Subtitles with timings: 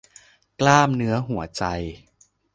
[0.59, 1.63] กล้ามเนื้อหัวใจ